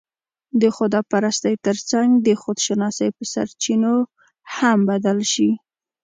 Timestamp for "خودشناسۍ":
2.41-3.09